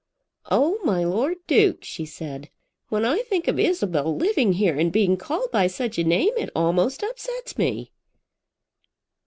[0.49, 2.49] "Oh, my Lord Duke," she said,
[2.89, 6.49] "when I think of Isabel living here and being called by such a name, it
[6.55, 7.91] almost upsets me."